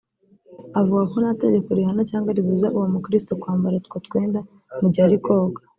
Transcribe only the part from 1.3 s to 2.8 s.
tegeko rihana cyangwa ribuza